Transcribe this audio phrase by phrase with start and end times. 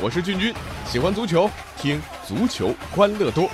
[0.00, 0.54] 我是俊君，
[0.86, 3.50] 喜欢足球，听足球欢乐多。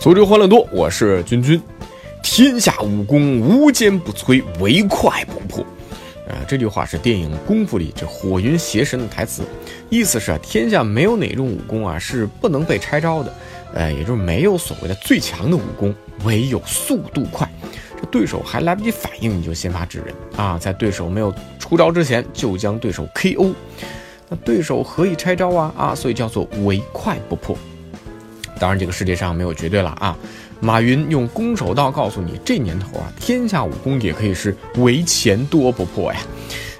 [0.00, 1.62] 足球欢乐多，我是君君。
[2.24, 5.64] 天下武功无坚不摧，唯快不破。
[6.48, 9.42] 这句话是电影《功夫》里这火云邪神的台词，
[9.90, 13.30] 意思是啊，天下没有哪种武功啊是不能被拆招的。
[13.74, 17.46] 呃，也就是没有所谓的最强的武功，唯有速度快。
[18.00, 23.52] 这对手还来不及反应，你就先发制人啊，在对手没有出招之前就将对手 KO。
[24.30, 25.74] 那对手何以拆招啊？
[25.76, 27.54] 啊，所以叫做唯快不破。
[28.58, 30.16] 当然，这个世界上没有绝对了啊。
[30.60, 36.18] 马云用空手道告诉你，这年头啊，天下武功也可以是唯钱多不破呀。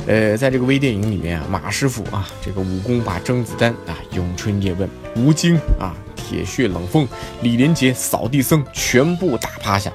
[0.08, 7.06] 呃，在这个微电影里面啊，马师傅啊，这个武功把甄子丹啊、咏春叶问、吴京啊、铁血冷锋、
[7.42, 9.92] 李连杰、扫地僧全部打趴下，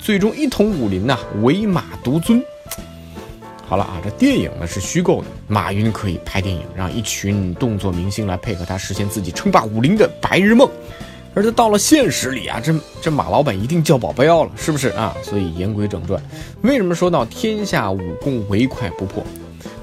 [0.00, 2.42] 最终一统武林呐，唯马独尊。
[3.68, 10.68] 好了啊，这电影呢是虚构的，马云可以拍电影，让一群动作明星来配合他实现自己称霸武林的白日梦。
[11.36, 15.14] 而他到了现实里啊，这这马老板一定叫保镖了，是不是啊？
[15.22, 16.18] 所以言归正传，
[16.62, 19.22] 为什么说到天下武功唯快不破？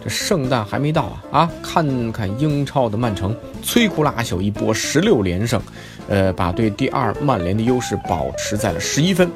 [0.03, 1.51] 这圣诞还没到啊啊！
[1.61, 5.61] 看看英超的曼城，摧枯拉朽一波十六连胜，
[6.09, 9.31] 呃，把对第二曼联的优势保持在了十一分。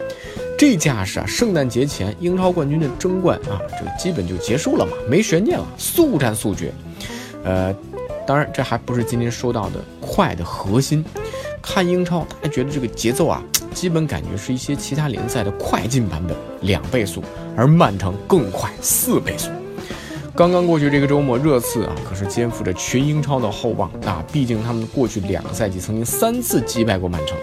[0.58, 6.74] 这架势啊，圣诞节前英超冠军的争冠啊，这基本就结束了嘛，没悬念了，速战速决。
[7.44, 7.72] 呃，
[8.26, 11.06] 当然这还不是今天说到的快的核心。
[11.70, 17.22] 看英超，大家觉得这个节奏啊，基本感觉是一些其他联赛的快进版本两倍速，
[17.58, 19.50] 而曼城更快四倍速。
[20.34, 27.38] 刚刚过去这个周末，热刺啊可是肩负着全英超的厚望啊，毕竟他们过去两个赛季曾经三次击败过曼城，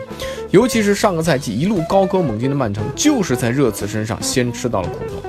[0.50, 5.22] 尤其是上个赛季一路高歌猛进的曼城，就是在热刺身上先吃到了苦头。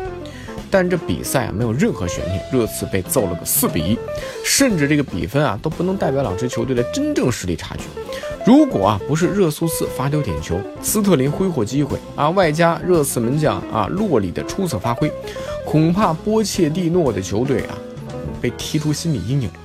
[0.72, 4.00] 但这比赛啊没有任何悬念，热刺被揍了个四比一，
[4.44, 7.84] 甚至这个比分啊都不能代表两支球队的真正实力差距。
[8.46, 15.12] 如果啊不是热苏斯罚丢点球，斯特林挥霍机会啊，外加热刺门将啊洛里的出色发挥，
[15.66, 17.76] 恐怕波切蒂诺的球队啊
[18.40, 19.56] 被踢出心理阴影了。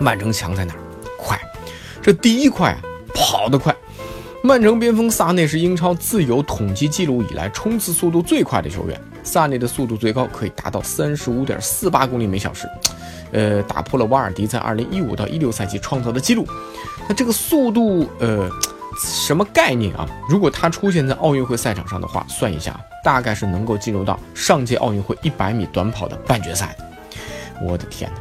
[0.00, 0.80] 曼城强在哪儿？
[1.16, 1.40] 快，
[2.02, 2.82] 这第一快啊，
[3.14, 3.74] 跑得快。
[4.42, 9.00] 曼城边锋萨内是英超自有统计记录以来冲刺速度最快的球员。
[9.22, 12.66] 萨内的速度最高可以达到三十五点四八公里每小时，
[13.32, 16.46] 呃，打破了瓦尔迪在二零一五到一六赛季创造的记录。
[17.08, 18.50] 那这个速度，呃，
[18.98, 20.06] 什么概念啊？
[20.28, 26.76] 如果他出现在奥运会赛场上的话，算一下，大概是能够进入到上届奥运会一百米短跑的半决赛。
[27.60, 28.20] 我的天哪！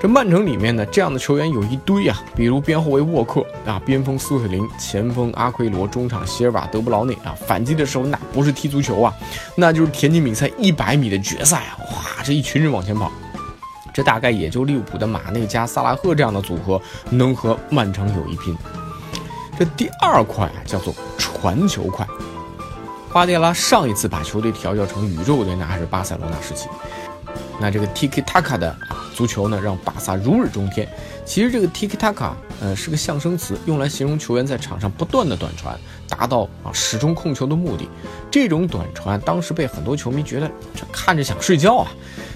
[0.00, 9.14] 这曼城里面呢，这样的球员有一堆啊，比如边后卫沃克啊，边锋斯特林，前锋阿奎罗，中场席尔瓦、德布劳内啊，反击的时候那不是踢足球啊，
[9.56, 11.78] 那就是田径比赛一百米的决赛啊！
[11.80, 13.10] 哇，这一群人往前跑，
[13.94, 18.54] 这大概也就利物浦的马内加萨拉赫这样的组合能和曼城有一拼。
[19.56, 22.04] 这第二块啊，叫做传球快。
[23.12, 26.68] 瓜迪拉上一次把球队调教成宇宙队，那还是巴塞罗那时期。
[27.60, 30.88] 那这个 Tiki Taka 的啊足球呢，让巴萨如日中天。
[31.24, 35.78] 其实这个 Tiki Taka 呃是个象声词，用来形容球员在场上不断的短传，
[36.08, 37.88] 达到啊始终控球的目的。
[38.28, 41.92] 这种短传当时被很多球迷觉得这看着想睡觉啊。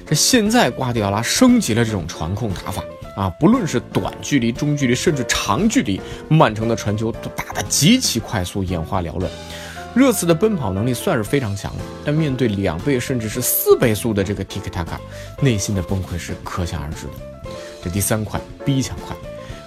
[0.09, 2.83] 这现在瓜迪奥拉升级了这种传控打法
[3.15, 9.31] 啊，不论是短距离、中距离，甚至长距离，曼城的传球都打得极其快速，眼花缭乱。
[9.95, 14.97] 热刺的奔跑能力算是非常强了，但面对两倍甚至是四倍速的这个 Tiki Taka，
[15.41, 17.51] 内心的崩溃是可想而知的。
[17.83, 19.15] 这第三块逼抢快，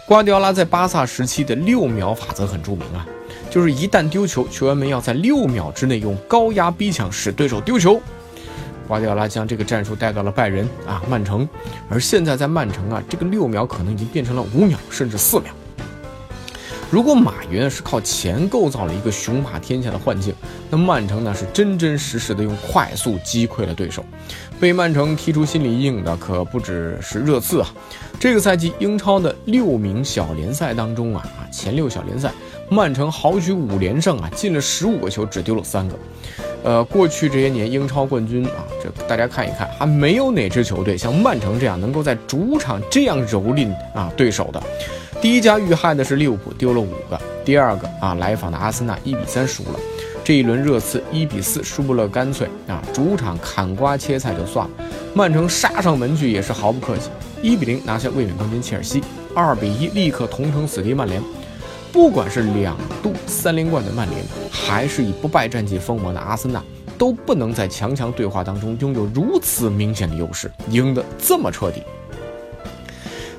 [0.07, 3.05] 瓜迪奥拉在巴萨时期的六秒法则很著名啊，
[3.51, 8.01] 就是一旦丢球，球员们要在六秒之内用高压逼抢使对手丢球。
[8.91, 11.47] 瓜迪奥拉将这个战术带到了拜仁啊、曼城，
[11.87, 15.53] 而现在在曼城啊，这个六秒可能已经变成了五秒甚至四秒。
[16.89, 20.35] 如果马云是靠钱构造了一个雄霸天下的幻境，
[20.69, 24.03] 那曼城呢是真真实实的用快速击溃了对手。
[24.59, 27.73] 被曼城踢出心理阴影的可不只是热刺啊！
[28.19, 32.29] 这个赛季英超的六名小联赛当中啊啊前六小联赛，
[32.71, 35.95] 曼城豪取五连胜啊，进了十五个球，只丢了三个。
[36.63, 44.63] 呃，过去这些年英超冠军啊，这大家看一看，还没有哪支球队像曼城这样能够在主场这样蹂躏啊对手的。
[45.19, 49.79] 第一家遇害的是利物浦，丢了五个；第二个啊，来访的阿森纳一比三输了。
[50.23, 54.71] 这一轮热刺一比四输了，干脆啊，主场砍瓜切菜就算了。
[55.13, 57.09] 曼城杀上门去也是毫不客气，
[57.41, 59.03] 一比零拿下卫冕冠军切尔西，
[59.35, 61.21] 二比一立刻同城死敌曼联。
[61.91, 66.63] 不管是两度三连冠的曼联，还是以不败战绩封王的阿森纳，
[66.97, 71.83] 都不能在强强对话当中拥有如此明显的优势，赢得这么彻底。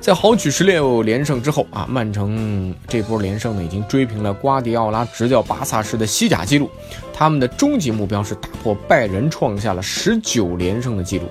[0.01, 6.69] 在豪取十六连胜之后啊，曼城这波连胜呢，已经追平了瓜迪奥拉执教巴萨时的西甲纪录。
[7.15, 11.27] 他们的终极目标是打破拜仁创下了十九连胜的纪录，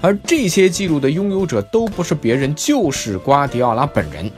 [0.00, 4.30] 而这些纪录的拥有者都不是别人，就是瓜迪奥拉本人。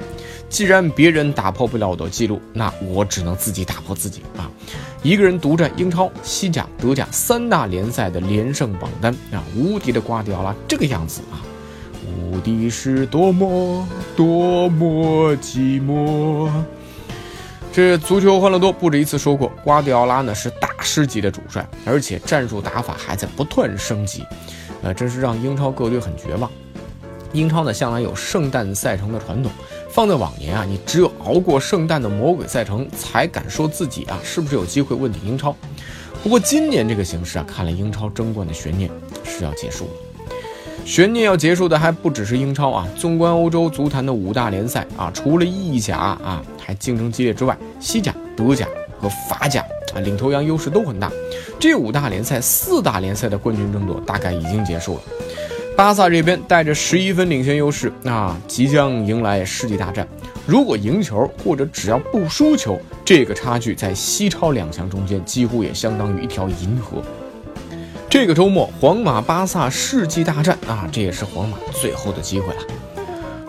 [0.49, 4.51] 既然别人打破不了我的记录，那我只能自己打破自己啊！
[5.03, 9.43] 一个人独占英超、西甲、德甲三大联赛的连胜榜单啊！
[9.57, 11.43] 无敌的瓜迪奥拉这个样子啊！
[12.07, 16.49] 无敌是多么多么寂寞。
[17.73, 24.25] 这足球欢乐多不止一次说过，瓜迪奥拉呢是大师级的主帅，而且战术打法还在不断升级，
[24.83, 26.51] 呃，真是让英超各队很绝望。
[27.33, 29.53] 英超呢向来有圣诞赛程的传统，
[29.91, 35.55] 放在往年啊，你只有熬过圣诞的魔鬼赛程，才敢说自己啊是不是有机会问鼎英超。
[36.23, 38.91] 不过今年这个形势啊，看来英超争冠的悬念
[39.25, 39.91] 是要结束了。
[40.85, 42.89] 悬念要结束的还不只是英超啊！
[42.97, 48.69] 纵观欧洲足坛的五大联赛啊，除了意甲啊还竞争激烈之外，西甲、德甲
[49.01, 51.11] 和法甲啊领头羊优势都很大。
[51.59, 55.01] 这五大联赛、四大联赛的冠军争夺大概已经结束了。
[55.77, 60.09] 巴萨这边带着十一分领先优势啊，即将迎来世纪大战。
[60.47, 67.03] 如果赢球或者只要不输球，这个差距在西超两强中间几乎也相当于一条银河。
[68.09, 72.63] 这个周末，皇马巴萨世纪大战啊，这也是皇马最后的机会了。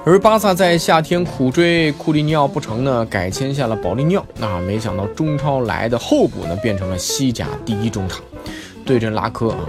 [0.06, 4.26] 而巴萨在夏天苦追库利尼奥不成呢，改签下了保利尼奥。
[4.38, 8.22] 那没想到中超来的候补呢，变成了西甲第一中场，
[8.86, 9.60] 对阵拉科啊。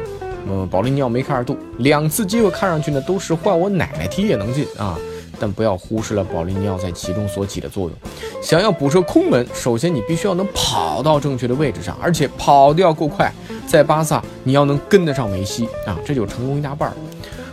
[0.48, 4.98] 嗯，保利尼奥梅开二度，两次机会看上去呢都是换我奶奶踢也能进啊。
[5.40, 7.96] 但不要忽视了保利尼奥在其中所起的作用。
[8.42, 13.32] 想要补射空门，首先你必须要能跑到正确的位置上，而且跑得要够快。
[13.64, 16.92] 在巴萨，你要能跟得上梅西啊，这就成功一大半。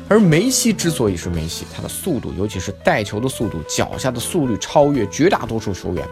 [0.07, 6.07] 而梅西之所以是梅西，他的速度，尤其是带球的速度、脚下的速率，超越绝大多数球员。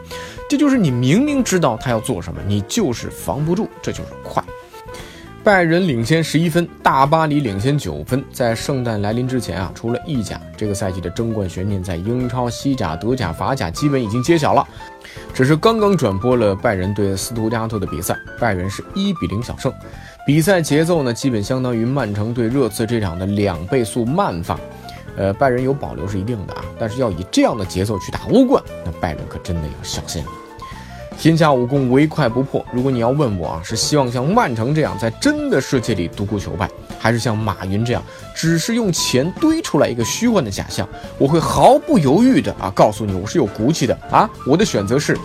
[0.47, 4.43] 这就是你明明知道他要做什么，你就是防不住，这就是快。
[5.43, 8.23] 拜仁领先十一分，大巴黎领先九分。
[8.31, 14.65] 在圣诞来临之前啊，除了意甲，这个赛季的争冠悬念在英超、西甲、德甲、法甲基本已经揭晓了。
[15.33, 19.69] 只是刚刚转播了拜仁对斯图加特的比赛，拜仁是一比零小胜。
[20.25, 24.57] 比赛节奏呢，基本相当于曼城对热刺这场的两倍速慢放。
[25.17, 30.31] 呃，拜仁有保留是一定的啊，但是要以这样的节奏去打欧冠，那拜仁可真的要小心了。
[31.17, 32.65] 天下武功，唯快不破。
[32.73, 36.69] 如果你要问我啊，是希望像曼城这样在真的世界里独孤求败，
[36.99, 38.03] 还是像马云这样
[38.35, 40.87] 只是用钱堆出来一个虚幻的假象？
[41.17, 44.29] 我会毫不犹豫的啊，告诉你我是有骨气的啊。
[44.45, 45.17] 我的选择是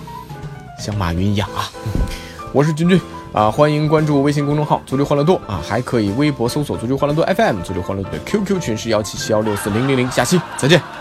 [0.78, 1.68] 像马云一样啊。
[2.52, 3.00] 我是君君
[3.32, 10.10] 啊，欢迎关注微信公众号“足球欢乐多”啊，还可以微博搜索“足球欢乐多 FM”，足球欢乐多的 QQ 群是幺七七幺六四零零零。
[10.10, 10.97] 下期再见。